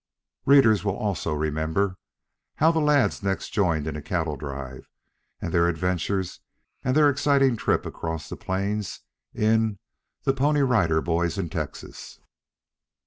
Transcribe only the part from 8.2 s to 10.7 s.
the plains in "THE PONY